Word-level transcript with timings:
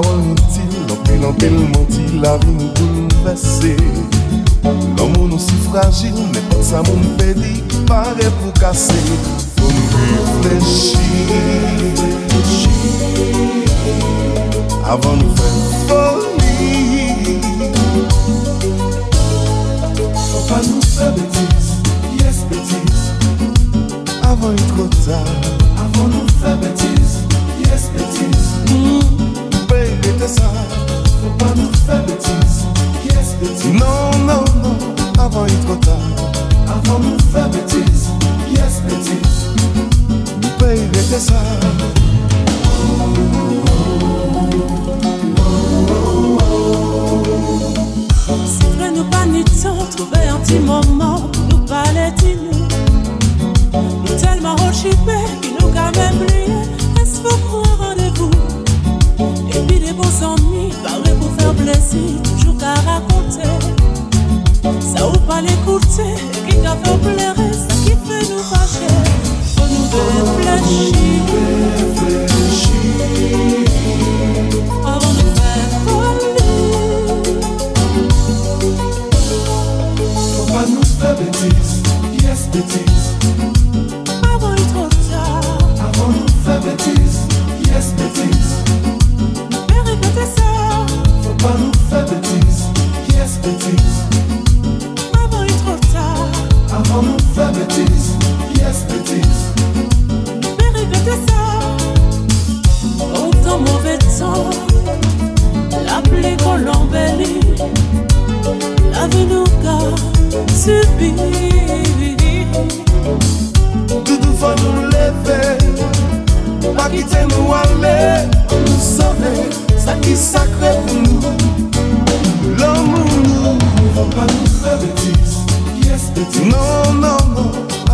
Parol 0.00 0.20
inutile 0.22 0.86
L'empile, 0.88 1.20
l'empile, 1.20 1.68
menti 1.74 2.04
La 2.22 2.38
vie 2.38 2.52
nous 2.52 2.70
bouleverser 2.72 3.76
L'amour 4.96 5.28
nous 5.28 5.38
si 5.38 5.54
fragile 5.68 6.14
Mais 6.32 6.40
pas 6.40 6.62
ça 6.62 6.82
mon 6.82 6.98
pédi 7.16 7.62
Paraît 7.86 8.32
pour 8.40 8.52
casser. 8.54 8.94
Faut 9.56 9.66
nous 9.66 10.42
réfléchir. 10.42 11.00
Avant 14.86 15.16
nous 15.16 15.34
faire 15.36 15.56
folie. 15.88 17.40
Faut 20.14 20.48
pas 20.48 20.60
nous 20.62 20.82
faire 20.82 21.12
bêtises 21.12 21.74
Yes, 22.18 22.46
tard. 25.06 25.24
Avant 25.76 26.08
nous 26.08 26.26
faire 26.40 26.56
bêtises 26.58 26.70
Yes, 26.70 26.79
Faut 30.28 31.30
pas 31.38 31.54
nous 31.56 31.72
faire 31.86 32.04
Yes, 33.04 33.36
Non, 33.72 34.10
non, 34.26 34.44
non 34.62 34.76
Avant 35.18 35.46
il 35.46 35.58
trop 35.60 35.76
tard. 35.76 35.96
Avant 36.66 36.98
nous 36.98 37.18
faire 37.32 37.48
bêtises. 37.48 38.10
Yes, 38.50 38.82
bêtises 38.86 39.46
Baby, 40.58 40.98
t'es 41.10 41.18
ça 41.18 41.40
Si 48.44 48.66
vrai 48.76 48.90
nous 48.94 49.04
pas 49.04 49.24
ni 49.24 49.42
temps 49.44 49.86
Trouver 49.96 50.28
un 50.28 50.38
petit 50.40 50.58
moment 50.58 51.29
nous 70.70 71.39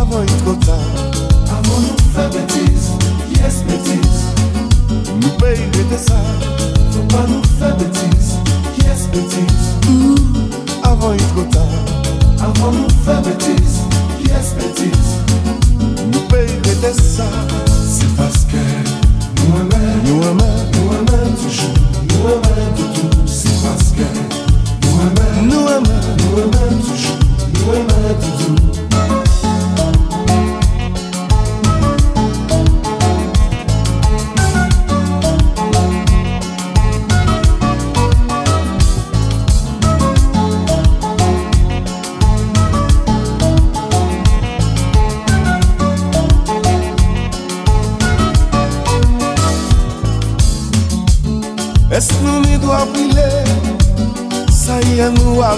Avant 0.09 0.21
il 0.21 0.37
trop 0.43 0.53
tard 0.65 0.77
Avant 1.49 1.81
nous 1.81 2.13
faire 2.13 2.29
bêtises 2.29 2.91
Yes, 3.35 3.63
bêtises 3.67 4.23
Nous 5.21 5.29
payer 5.31 5.65
de 5.65 5.97
ça 5.97 6.15
Faut 6.91 7.01
pas 7.13 7.25
nous 7.27 7.43
faire 7.59 7.75
bêtises 7.75 8.35
Yes, 8.79 9.09
bêtises 9.11 9.75
Avant 10.83 11.11
il 11.11 11.19
trop 11.19 11.43
tard 11.51 12.39
Avant 12.39 12.71
nous 12.71 12.87
faire 13.03 13.21
bêtises 13.21 13.81
Yes, 14.25 14.55
bêtises 14.55 15.17
Nous 16.13 16.21
payer 16.29 16.55
de 16.55 17.01
ça 17.01 17.25
C'est 17.85 18.15
parce 18.15 18.45
que 18.45 18.63
Nous 19.43 19.59
aimons 19.59 19.91
Nous 20.05 20.23
aimons 20.23 20.67
Nous 20.73 20.93
aimons 20.95 21.35
toujours 21.35 21.73
Nous 22.07 22.29
aimons 22.29 22.93
tout. 22.93 23.27
C'est 23.27 23.61
parce 23.61 23.91
que 23.91 24.07
Nous 24.83 25.01
aimons 25.01 25.43
Nous 25.43 25.67
aimons 25.67 25.99
Nous 26.17 26.39
aimons 26.39 26.81
toujours 26.81 27.19
Nous 27.53 27.73
aimons 27.73 27.96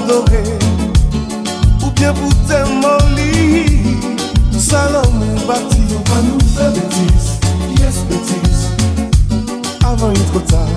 adorer 0.03 0.43
Ou 1.85 1.91
bien 1.91 2.13
Tout 4.51 4.59
ça 4.59 4.89
l'amour 4.91 5.39
bâti. 5.47 5.81
Faut 5.89 5.99
pas 5.99 6.21
nous 6.21 6.39
faire 6.55 6.71
bêtises. 6.71 7.39
Yes, 7.79 8.03
bêtises 8.09 8.69
Avant 9.85 10.11
il 10.11 10.23
trop 10.25 10.39
tard. 10.39 10.67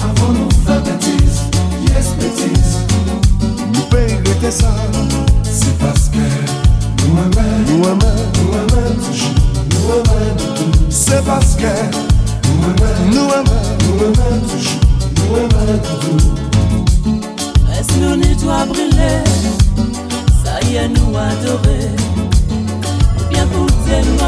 Avant 0.00 0.32
nous 0.32 0.50
faire 0.66 0.80
bêtises. 0.82 1.42
Yes, 1.88 2.14
bêtises 2.18 2.78
Nous 3.72 3.82
payer 3.90 4.18
de 4.42 4.50
ça. 4.50 4.72
C'est 5.42 5.78
parce 5.78 6.08
que 6.08 6.24
Nous 7.06 7.18
aimons. 7.18 7.50
Nous 7.68 7.84
aimons. 7.84 8.16
Nous 8.34 8.52
aimons 8.54 8.94
toujours. 9.06 9.34
Nous 9.70 9.86
aimons 9.94 10.36
tout 10.56 10.78
C'est 10.90 11.24
parce 11.24 11.54
que 11.54 11.72
Nous 12.46 12.64
aimons. 12.64 12.96
Nous 13.10 13.28
aimons. 13.32 13.64
Nous 13.80 14.04
aimons 14.04 14.40
toujours. 14.48 14.80
Nous 15.16 15.36
aimons 15.38 15.78
tout 15.78 16.34
Est-ce 16.34 16.43
nous 18.00 18.16
n'y 18.16 18.34
doit 18.36 18.64
brûler 18.66 19.22
Ça 20.44 20.60
y 20.68 20.76
est 20.76 20.88
nous 20.88 21.16
adorer 21.16 21.88
bien 23.30 23.46
pour 23.46 23.66
t'aimer 23.84 24.24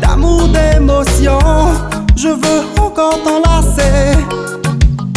d'amour, 0.00 0.48
d'émotion. 0.48 1.38
Je 2.16 2.28
veux 2.28 2.62
encore 2.78 3.18
t'enlacer, 3.22 4.18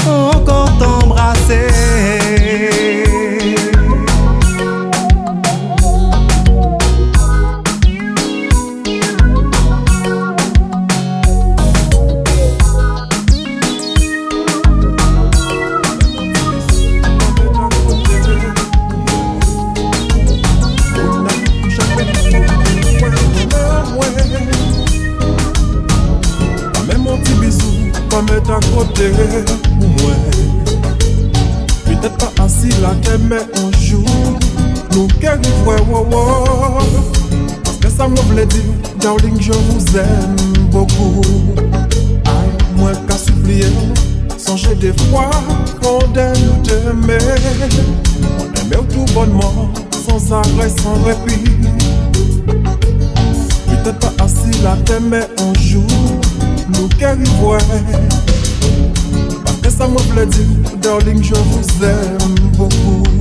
encore 0.08 0.70
t'enlacer. 0.78 1.03
Mè 33.24 33.38
anjou 33.62 34.04
Nou 34.92 35.08
kèri 35.22 35.52
vwè 35.64 35.76
wò 35.88 36.02
wò 36.12 36.24
Paske 37.64 37.90
ça 37.96 38.08
me 38.08 38.20
voulait 38.28 38.46
dire, 38.48 38.64
darling, 39.00 39.40
je 39.40 39.54
vous 39.54 39.98
aime 39.98 40.36
beaucoup. 40.72 41.22
Aïe, 42.26 42.52
moi 42.76 42.92
qu'à 43.08 43.18
supplier, 43.18 43.72
songez 44.38 44.76
des 44.76 44.94
fois 44.94 45.30
qu'on 45.82 46.00
nous 46.08 46.62
t'aimer. 46.64 47.18
On 48.40 48.62
aimait 48.62 48.88
tout 48.94 49.06
bonnement, 49.14 49.70
sans 50.06 50.34
arrêt, 50.34 50.72
sans 50.82 51.02
répit. 51.04 51.52
Peut-être 53.68 54.00
pas 54.00 54.24
assis 54.24 54.62
là, 54.64 54.76
t'aimer 54.86 55.24
un 55.40 55.54
jour, 55.60 55.88
nous 56.74 56.90
qui 56.90 57.06
voit. 59.78 59.88
Parce 59.88 59.96
que 59.96 60.04
ça 60.04 60.06
me 60.06 60.12
voulait 60.12 60.26
dire, 60.26 60.78
darling, 60.82 61.24
je 61.24 61.34
vous 61.36 61.84
aime 61.84 62.36
beaucoup. 62.58 63.13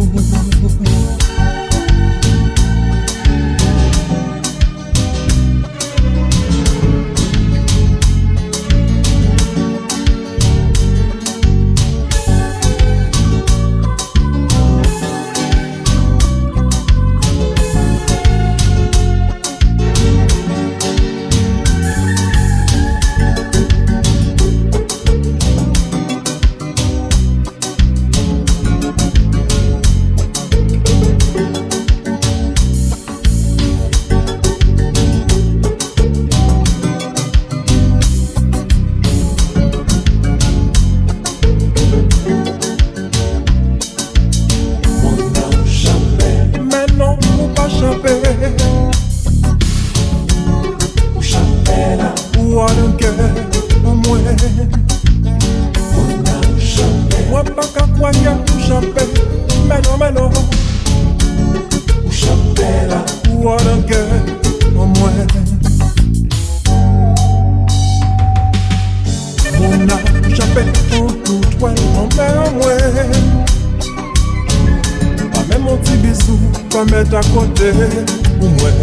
ou 78.41 78.49
mwen. 78.49 78.77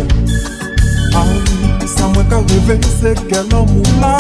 A, 1.15 1.25
sa 1.88 2.08
mwen 2.13 2.27
ka 2.32 2.41
weve 2.51 2.79
se 2.88 3.13
ke 3.25 3.44
nan 3.51 3.68
mou 3.72 4.00
la 4.01 4.15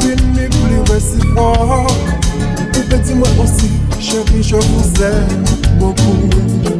Fini 0.00 0.48
pli 0.56 0.82
resifwa 0.90 1.52
Ou 1.84 2.84
pe 2.88 2.98
di 3.04 3.14
mwen 3.14 3.42
osi, 3.44 3.72
chèri, 4.00 4.42
je 4.42 4.56
vous 4.56 5.02
aime 5.02 5.44
beaucoup. 5.78 6.79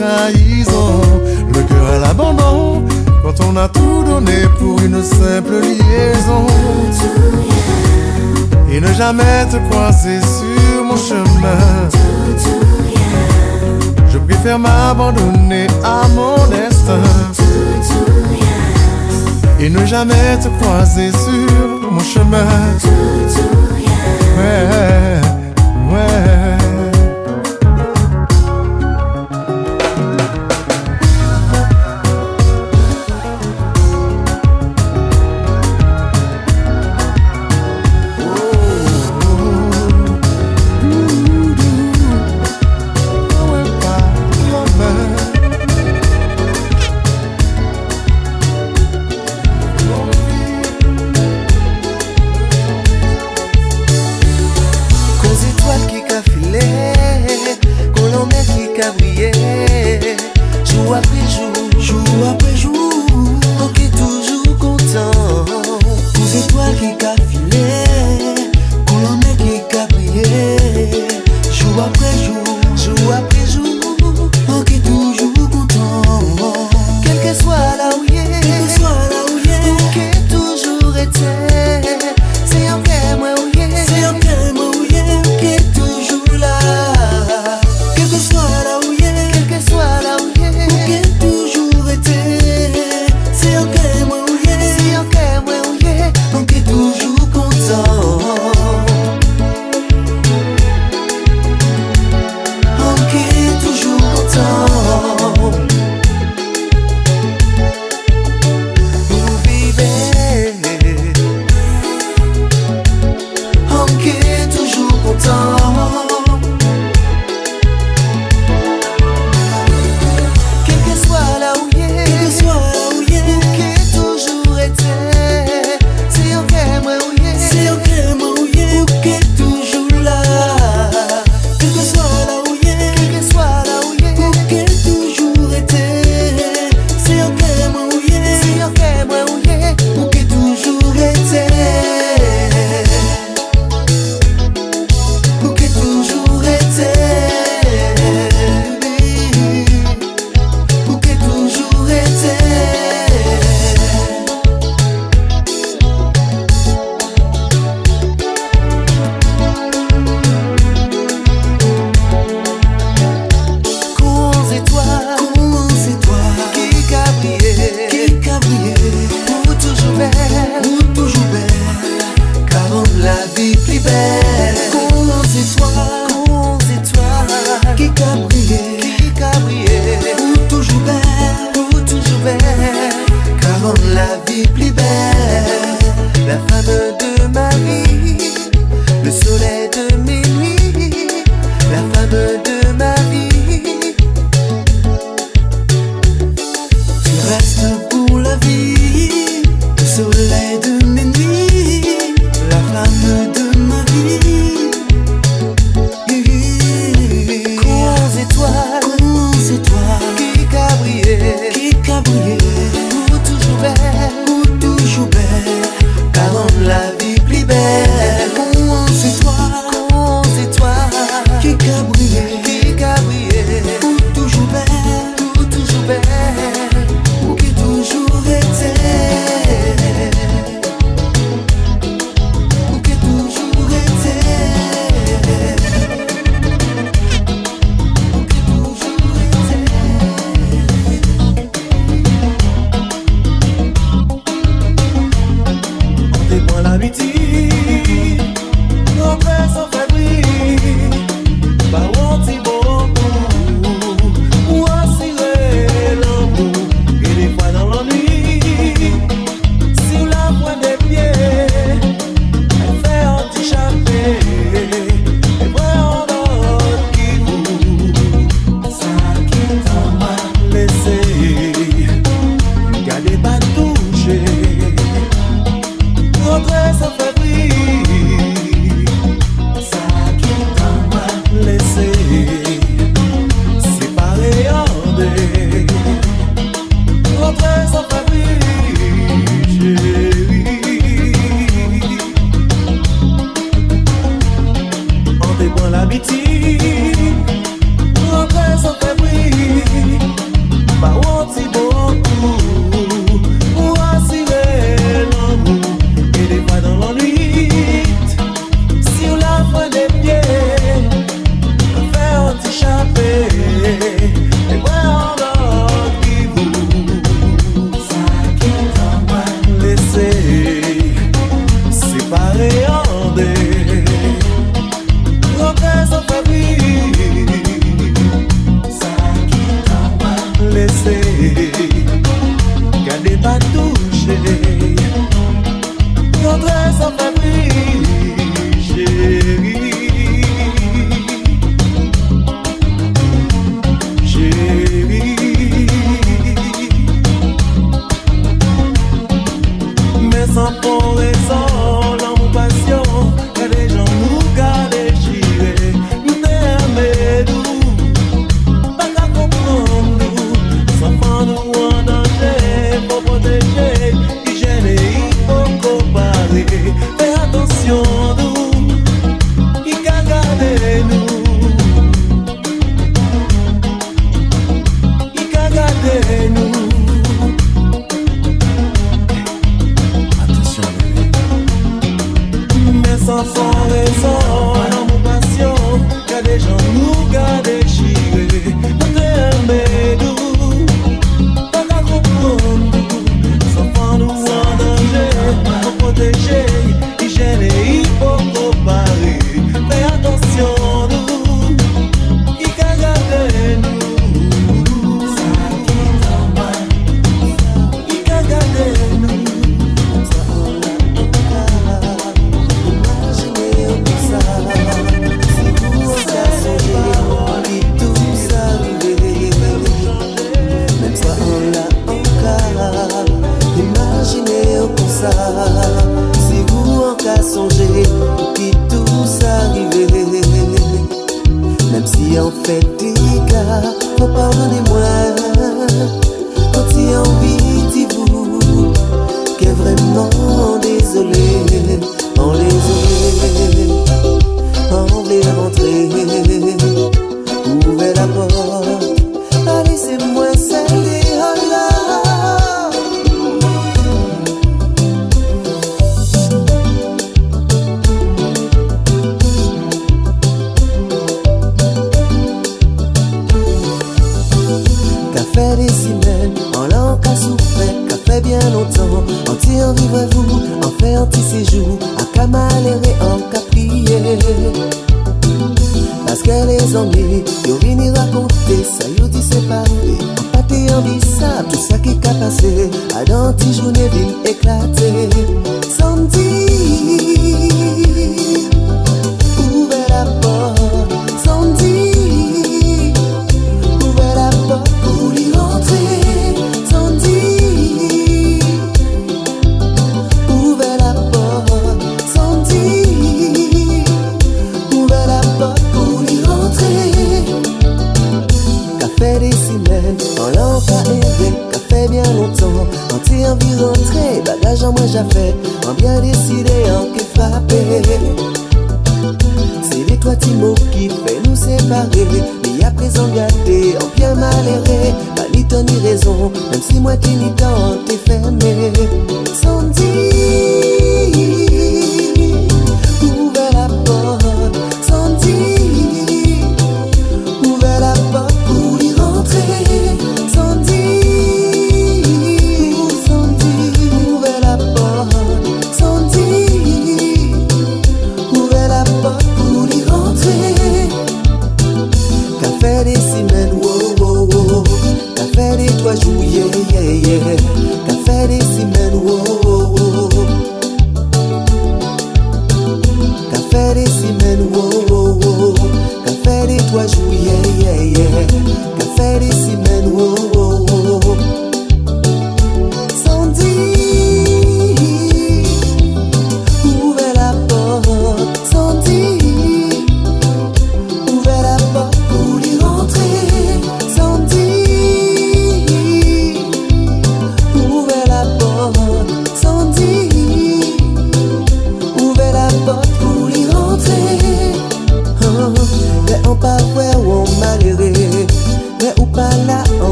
le 0.00 1.62
cœur 1.62 1.86
à 1.94 1.98
l'abandon, 1.98 2.84
quand 3.22 3.44
on 3.44 3.56
a 3.56 3.68
tout 3.68 4.02
donné 4.04 4.46
pour 4.58 4.80
une 4.80 5.02
simple 5.02 5.60
liaison. 5.60 6.46
Et 8.72 8.80
ne 8.80 8.92
jamais 8.92 9.46
te 9.50 9.56
croiser 9.68 10.20
sur 10.20 10.84
mon 10.84 10.96
chemin. 10.96 11.88
Je 14.08 14.18
préfère 14.18 14.58
m'abandonner 14.58 15.66
à 15.84 16.08
mon 16.14 16.36
destin. 16.46 17.02
Et 19.58 19.68
ne 19.68 19.84
jamais 19.84 20.38
te 20.42 20.48
croiser 20.62 21.10
sur 21.12 21.92
mon 21.92 22.00
chemin. 22.00 22.46
Ouais, 24.38 25.20
ouais. 25.92 26.69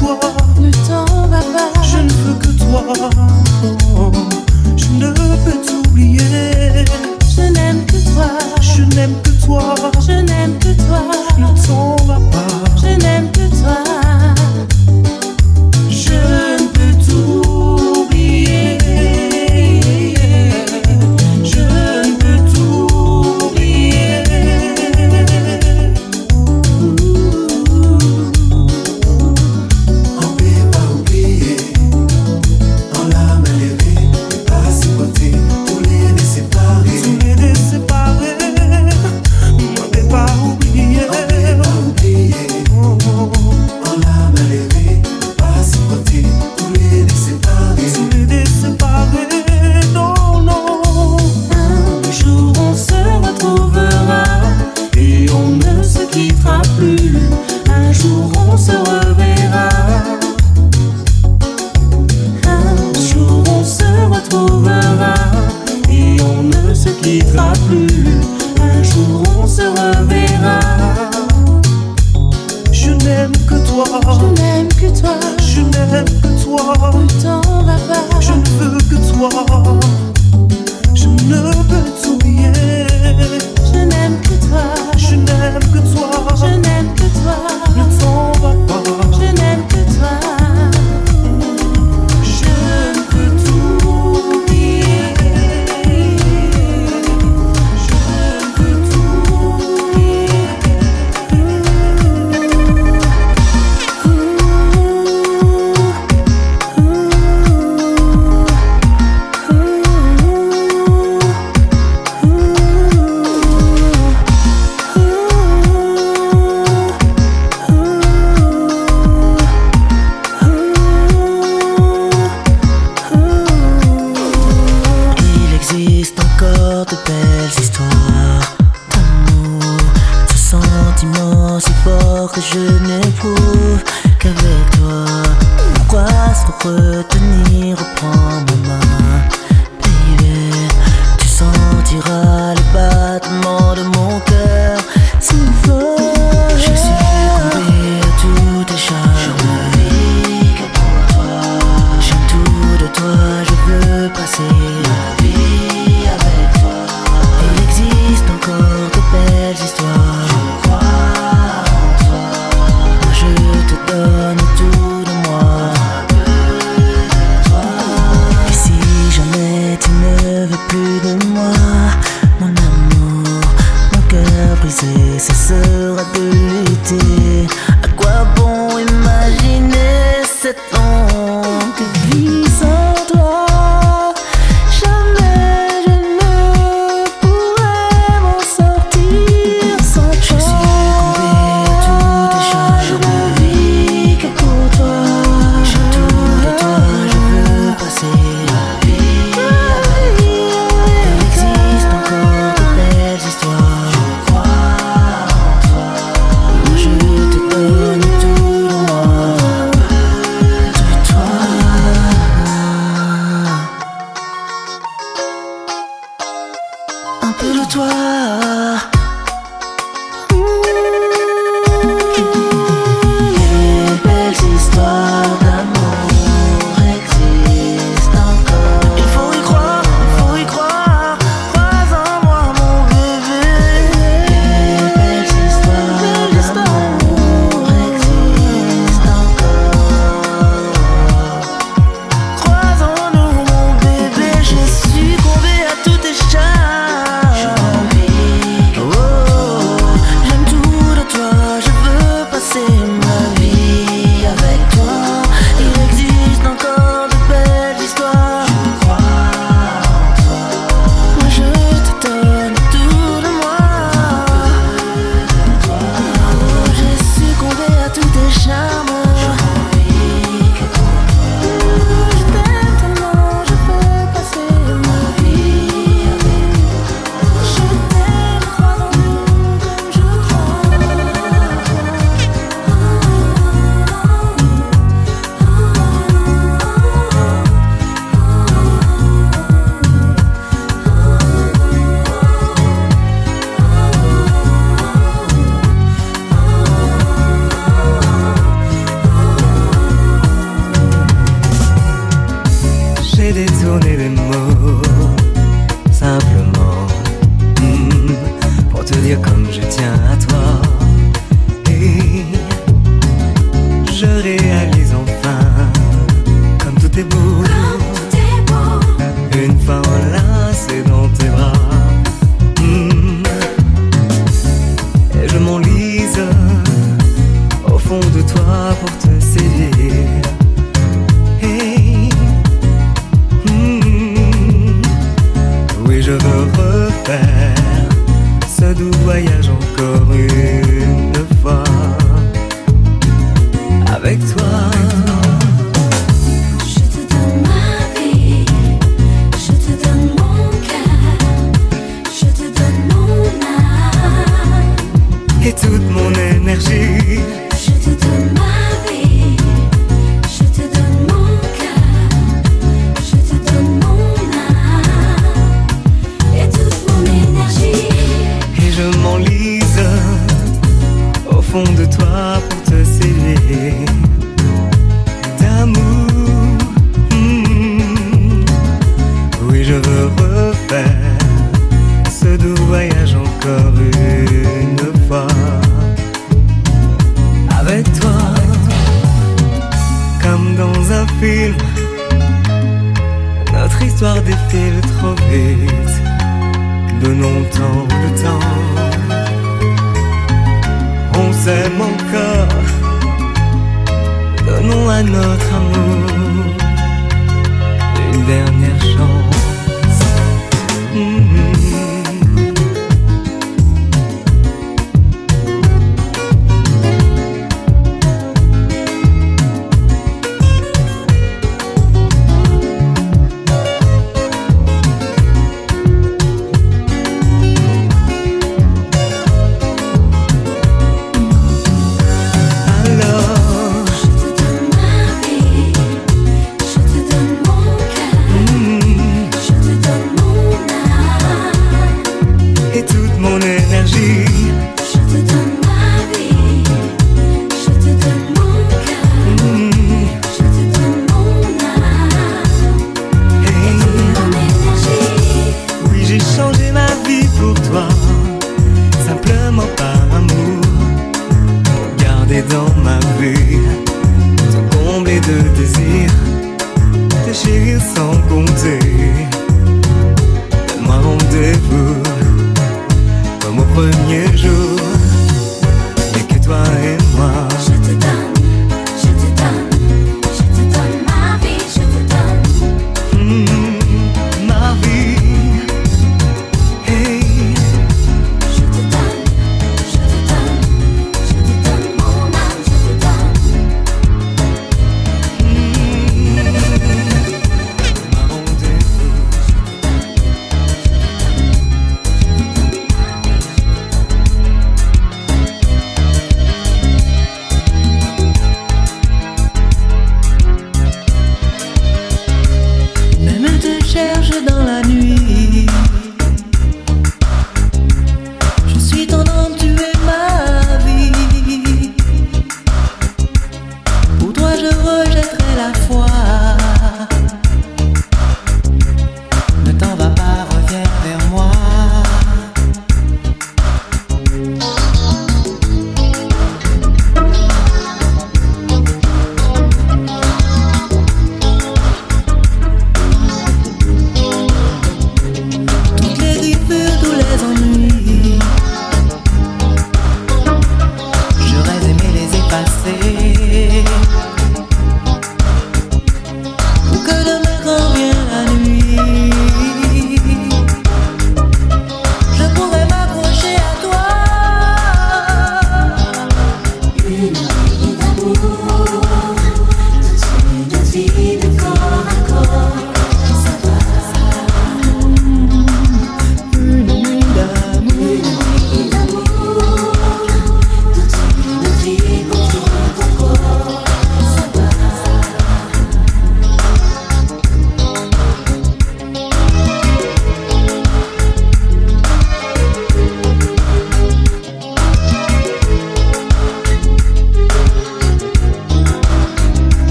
N'aime 0.00 0.37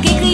aquí 0.00 0.29